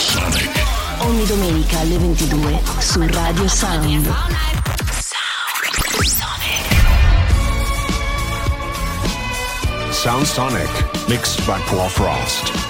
[0.00, 0.50] Sonic.
[1.00, 4.14] Ogni domenica alle 22 su Radio Sound.
[9.90, 10.24] Sound Sonic.
[10.24, 12.69] Sonic, mixed by Paul Frost.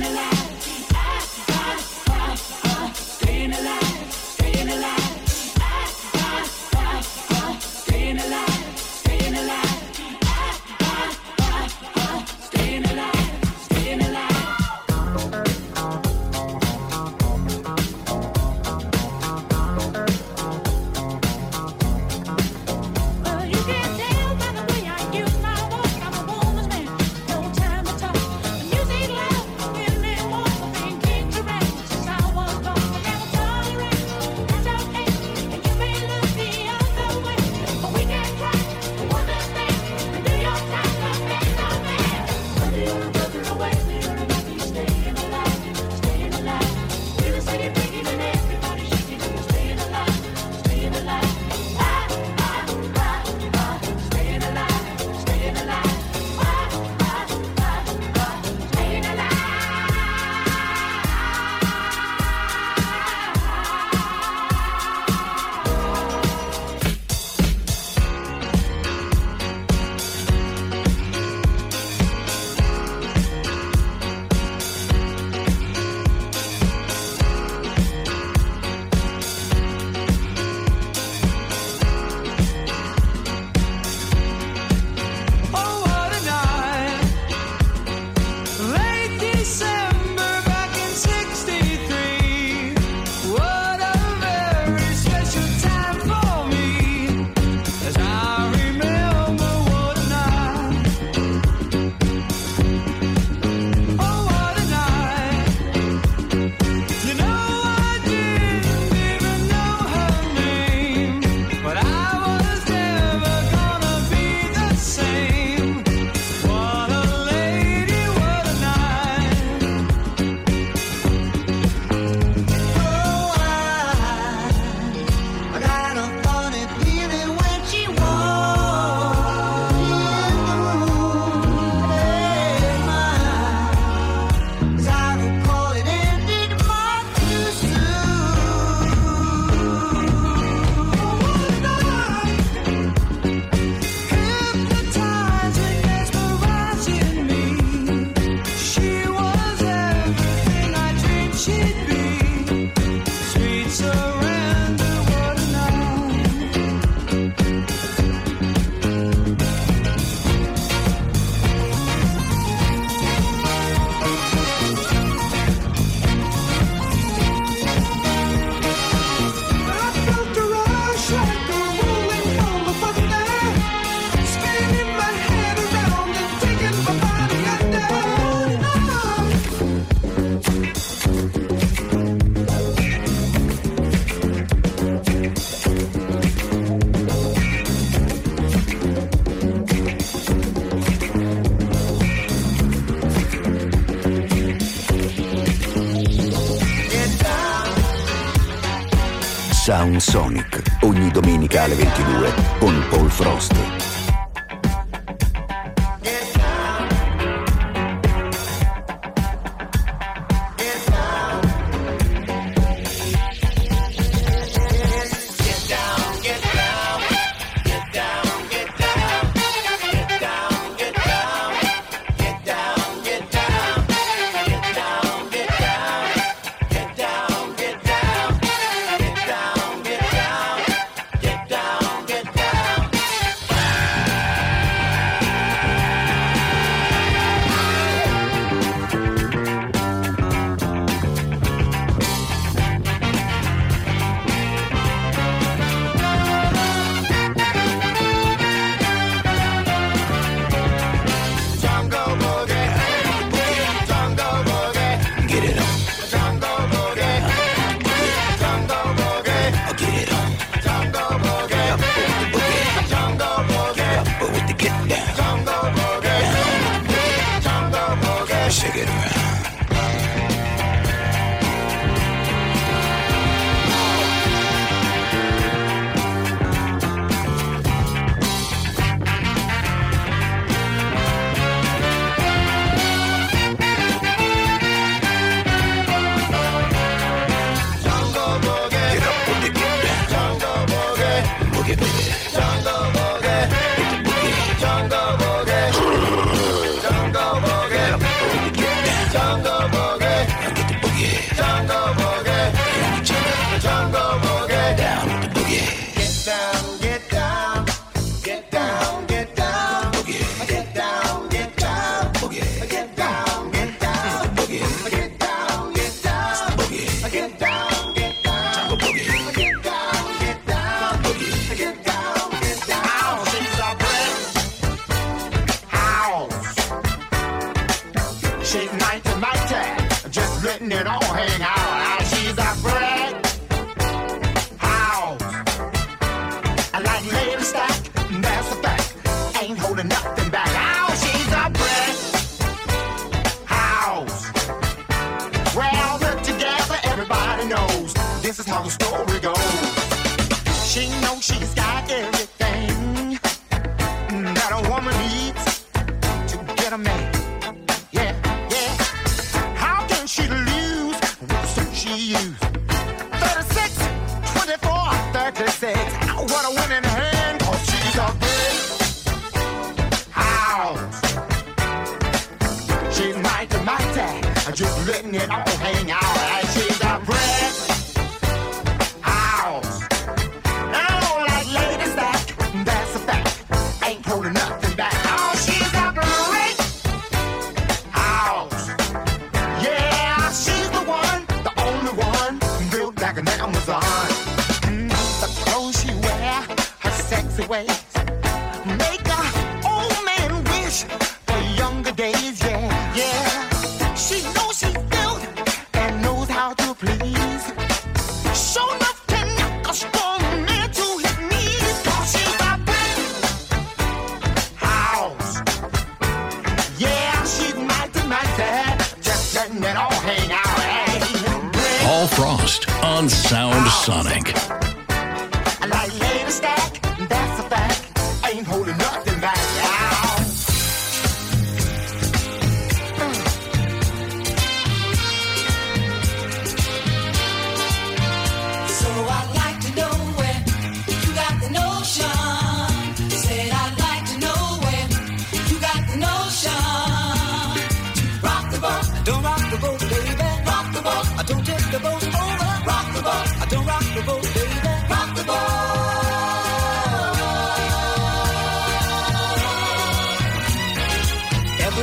[201.61, 203.70] Mondiale 22 con Paul Frost.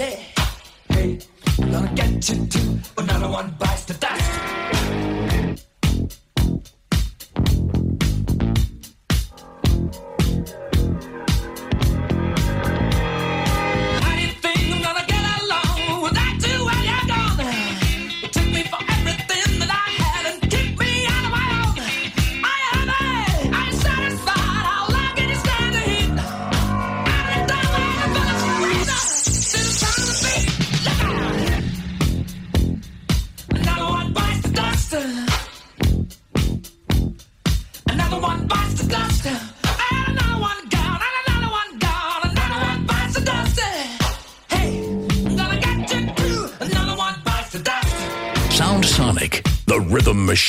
[0.00, 0.24] day.
[0.88, 1.18] Hey,
[1.58, 3.79] gonna get you too, but not a one bite.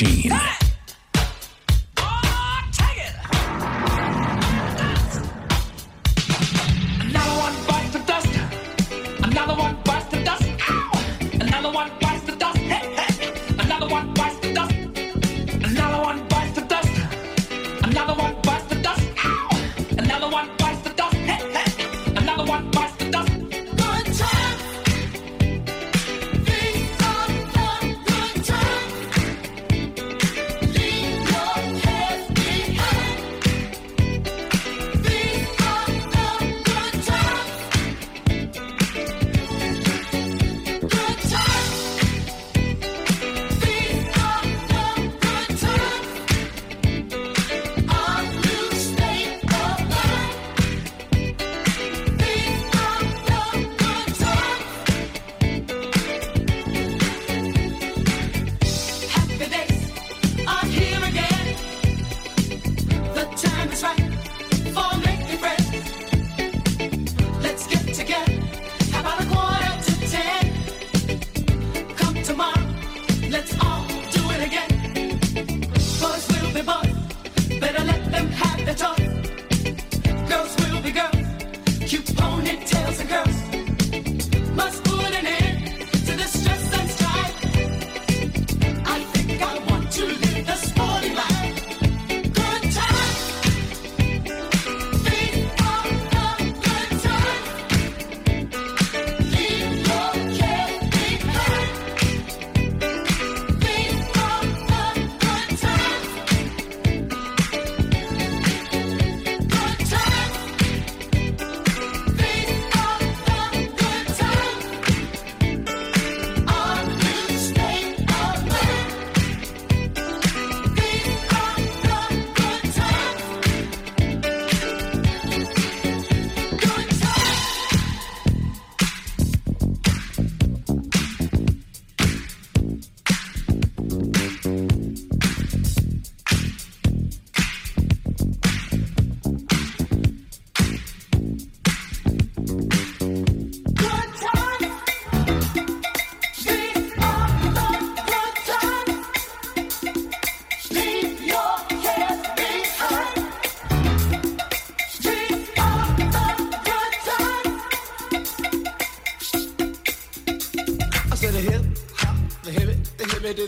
[0.02, 0.61] machine.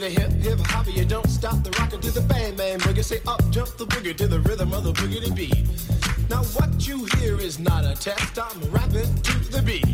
[0.03, 0.95] The hip hip hip.
[0.95, 3.03] You don't stop the rockin' to the bang bang boogie.
[3.03, 5.63] Say up jump the boogie to the rhythm of the boogie beat.
[6.29, 8.37] Now what you hear is not a test.
[8.37, 9.87] I'm rapping to the beat,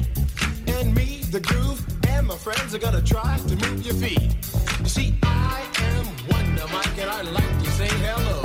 [0.68, 4.34] and me, the groove, and my friends are gonna try to move your feet.
[4.80, 8.40] You see, I am Wonder Mike, and I like to say hello.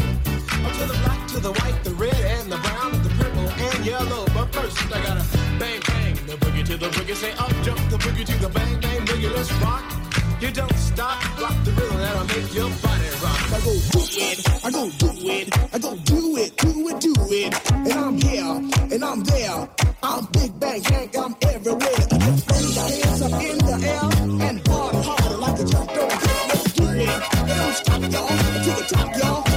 [0.66, 3.86] Up to the black, to the white, the red, and the brown, the purple, and
[3.86, 4.26] yellow.
[4.36, 5.24] But first, I gotta
[5.58, 7.14] bang bang the boogie to the boogie.
[7.14, 9.32] Say up jump the boogie to the bang bang boogie.
[9.34, 10.03] Let's rock.
[10.44, 13.42] You don't stop, rock the rhythm that'll make your body rock.
[13.48, 17.14] I go do it, I go do it, I go do it, do it, do
[17.30, 17.72] it.
[17.72, 19.68] And I'm here, and I'm there.
[20.02, 21.80] I'm Big Bank Hank, I'm everywhere.
[21.80, 26.84] Bang your hands up in the air and party hard like a jump don't do
[26.90, 27.22] it.
[27.48, 28.28] Don't stop, y'all.
[28.28, 29.53] To the top, y'all.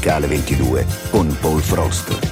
[0.00, 2.29] Ogni domenica alle 22 con Paul Frost.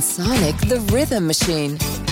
[0.00, 2.05] Sound Sonic, the rhythm machine.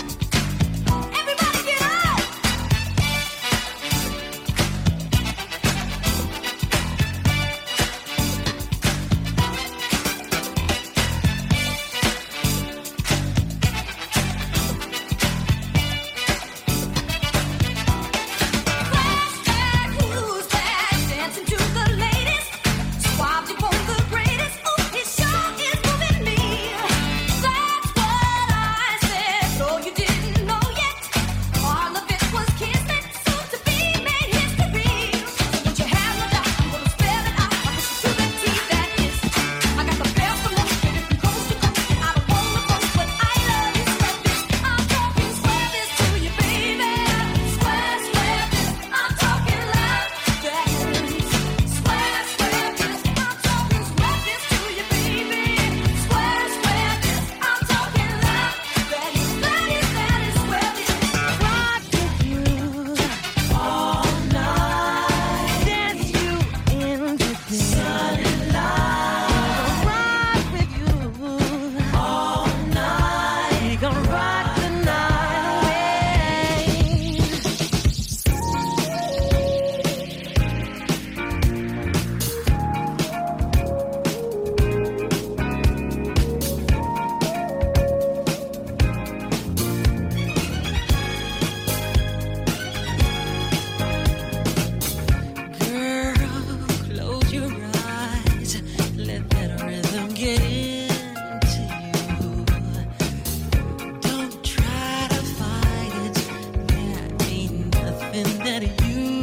[108.67, 109.14] That you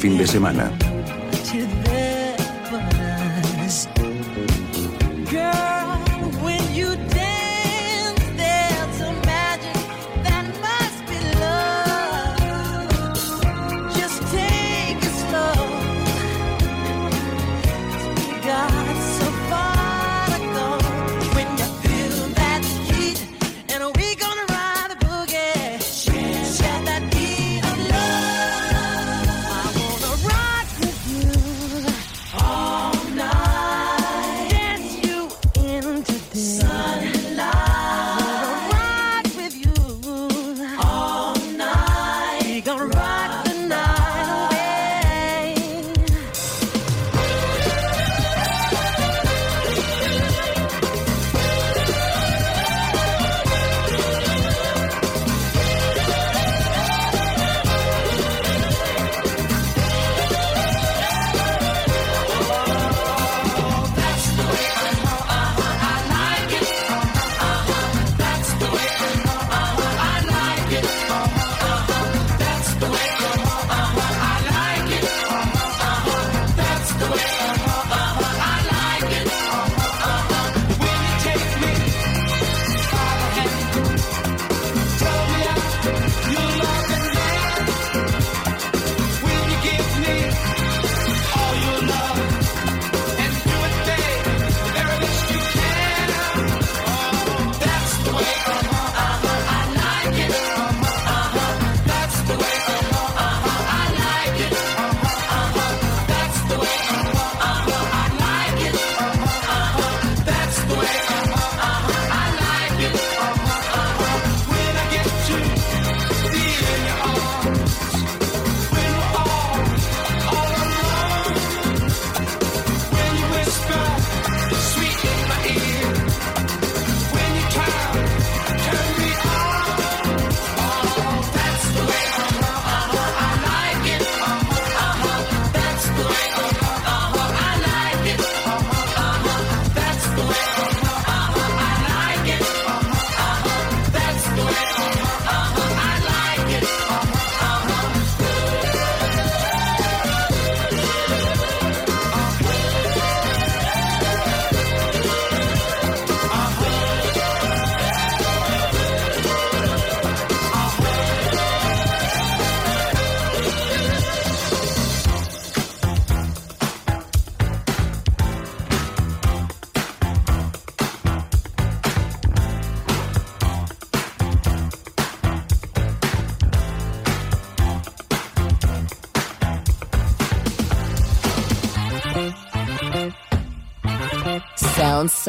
[0.00, 0.79] fin de semana.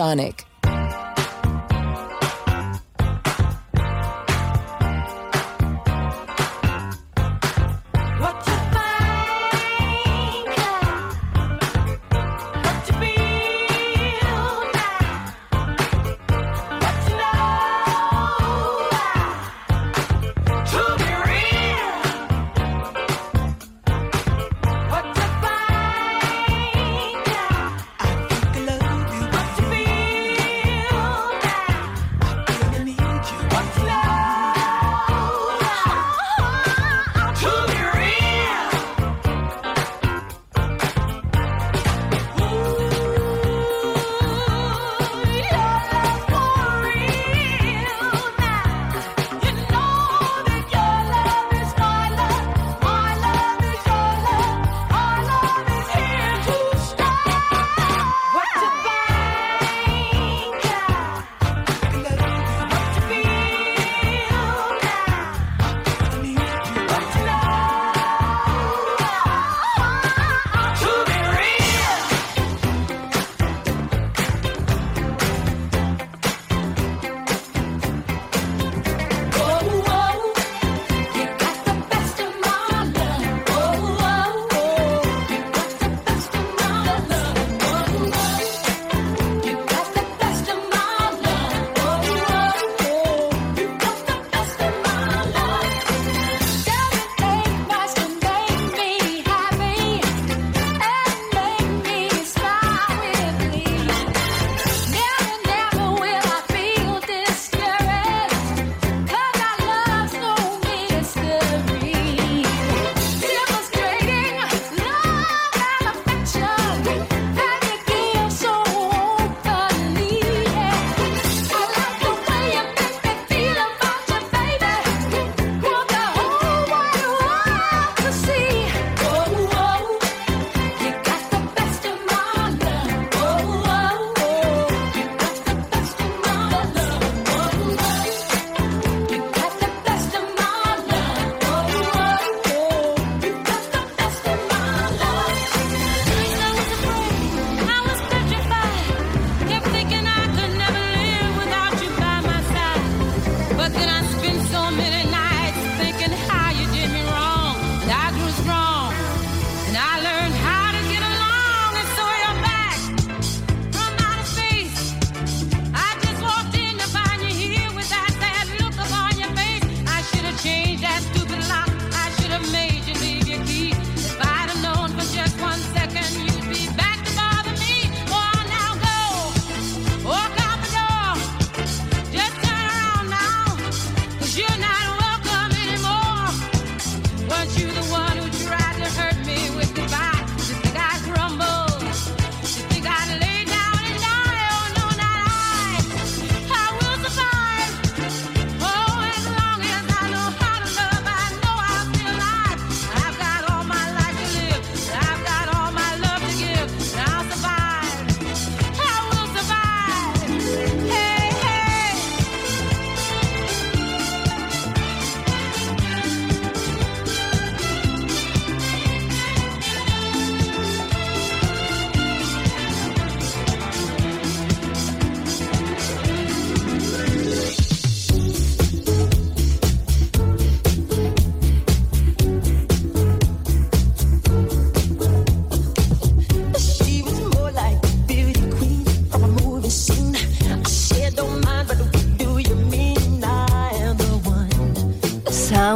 [0.02, 0.51] Sonic.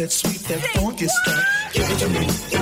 [0.00, 1.44] that sweet, that funky stuff,
[1.74, 1.90] get stuck.
[1.90, 2.59] Give it to me.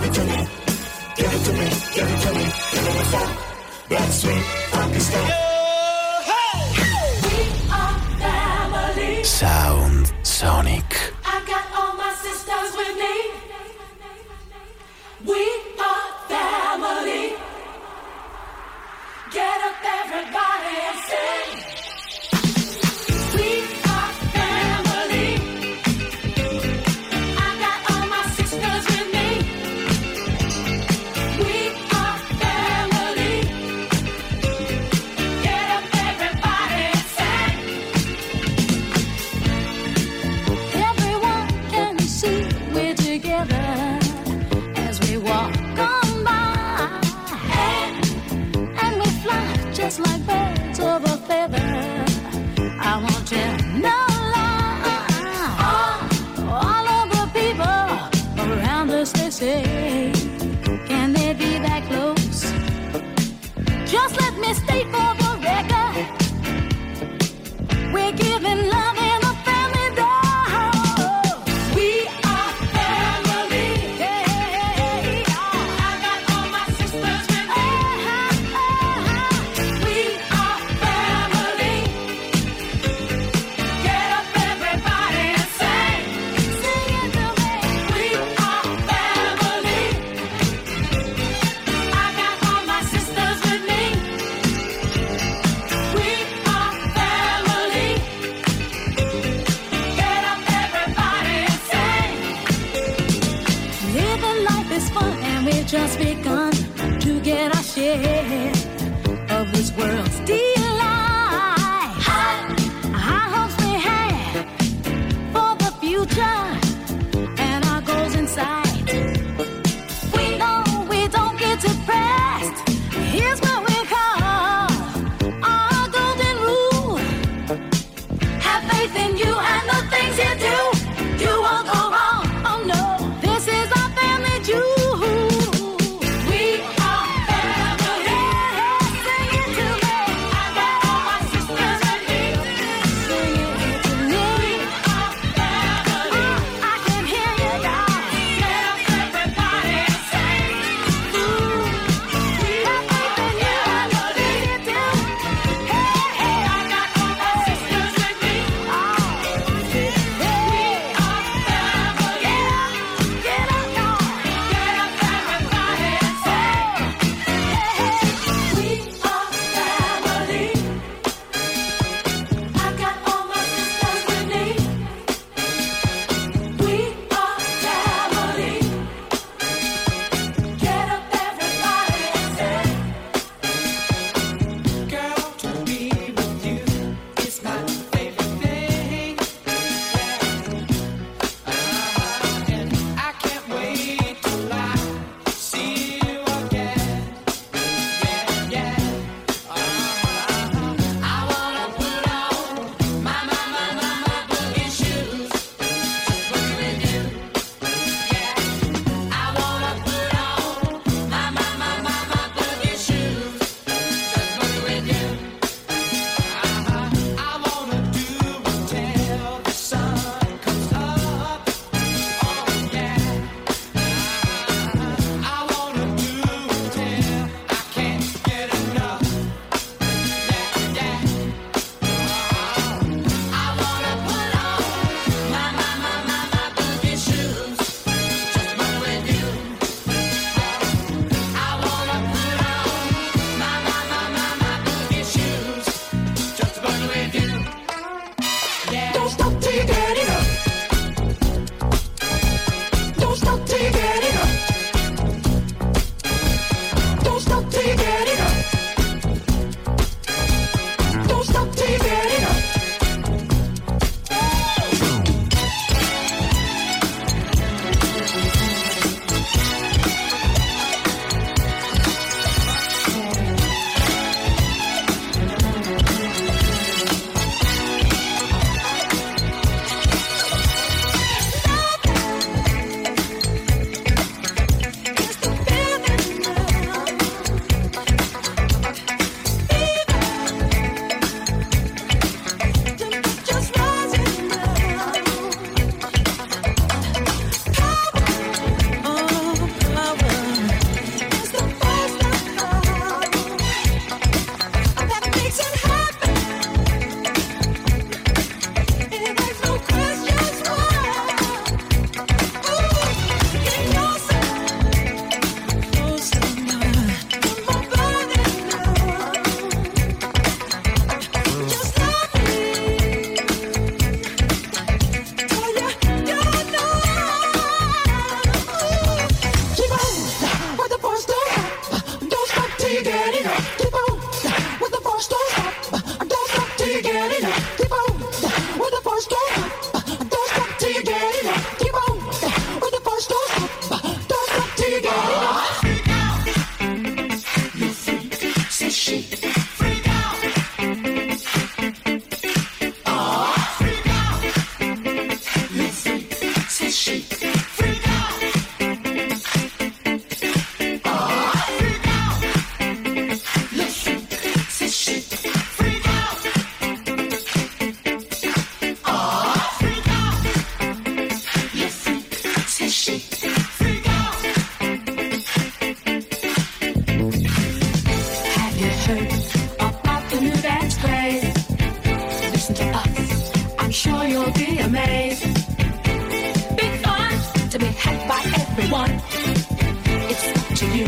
[390.58, 390.86] To you.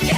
[0.00, 0.13] Can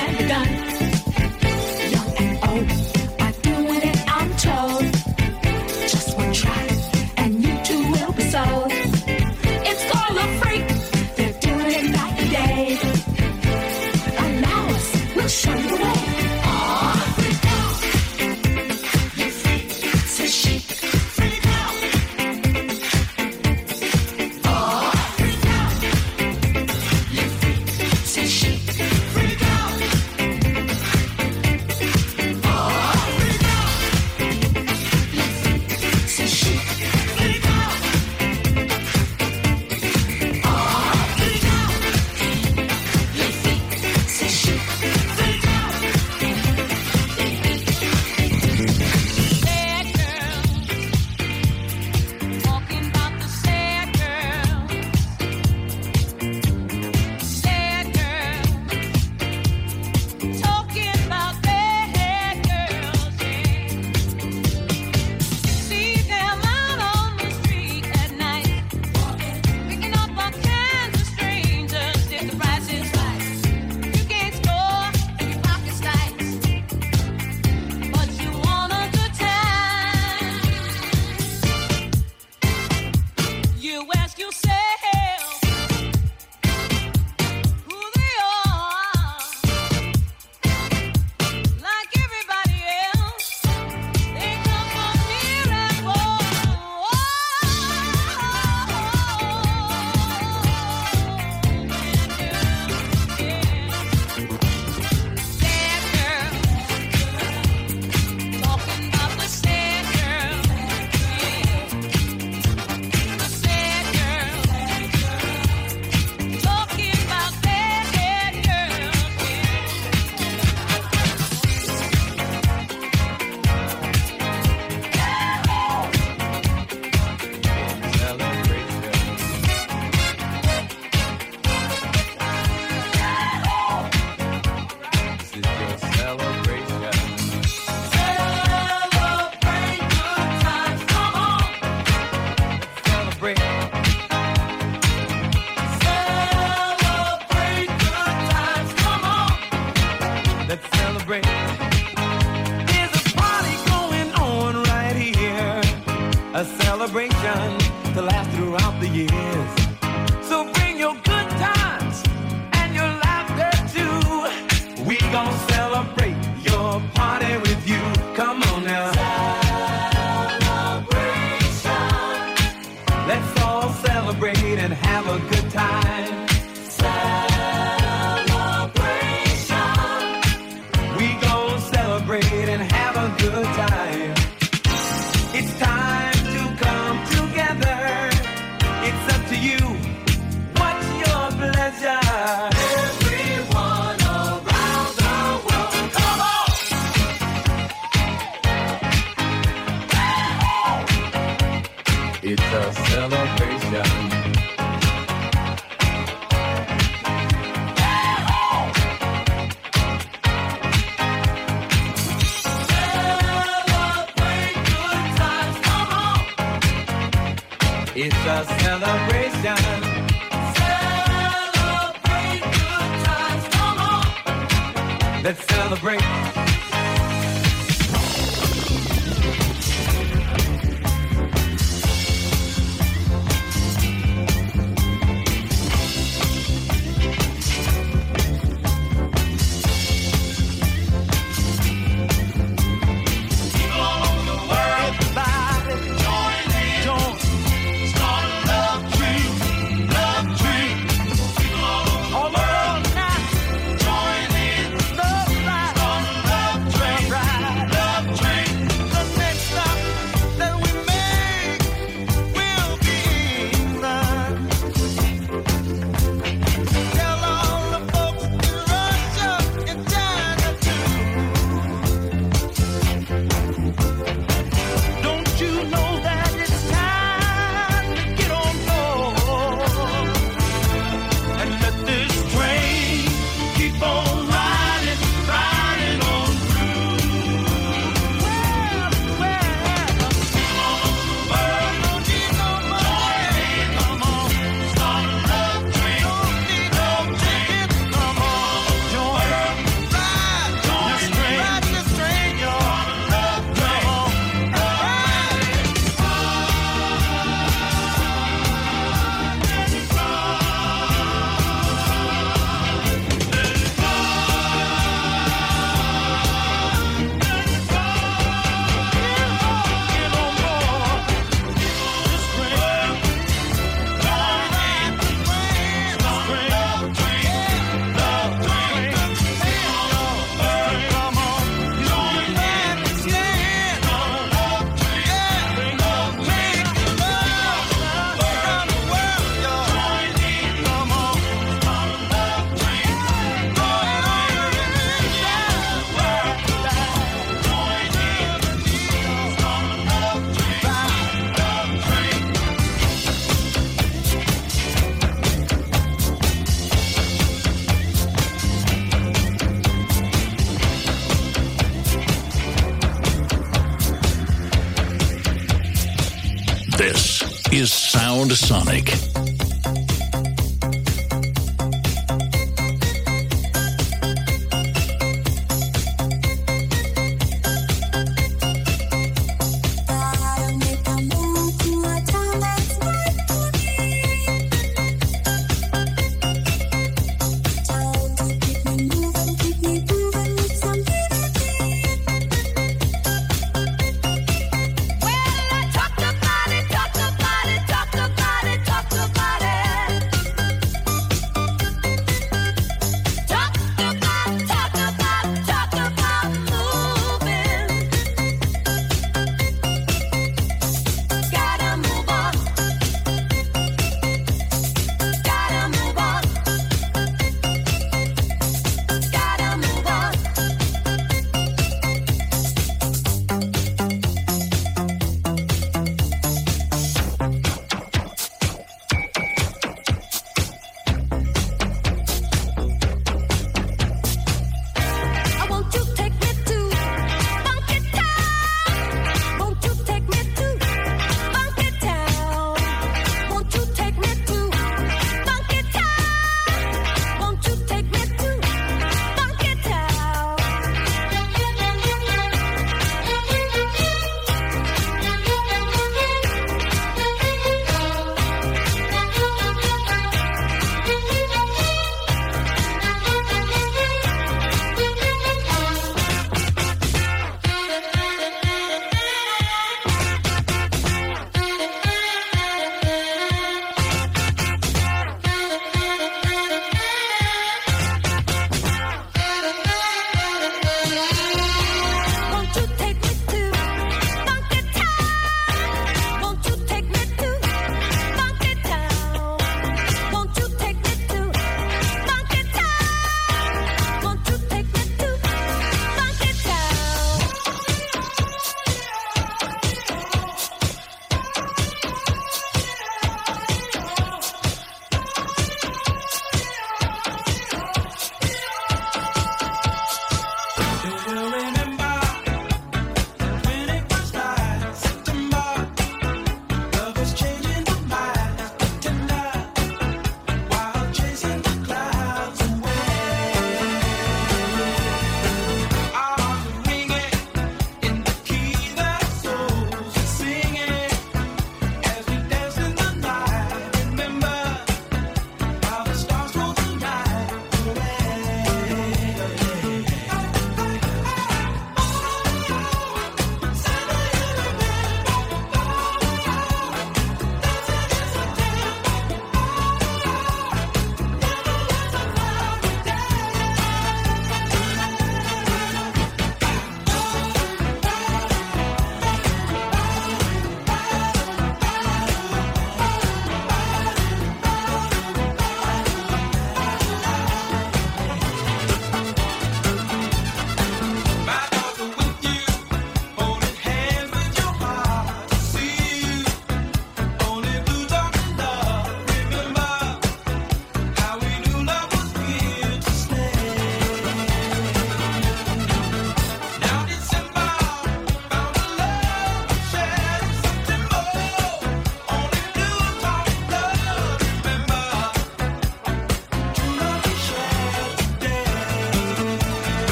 [368.47, 369.06] Sonic.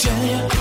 [0.00, 0.59] tell you.